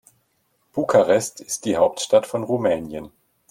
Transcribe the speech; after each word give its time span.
Bukarest 0.73 1.41
ist 1.41 1.65
die 1.65 1.77
Hauptstadt 1.77 2.25
von 2.25 2.41
Rumänien. 2.43 3.11